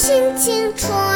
[0.00, 1.09] 清清楚。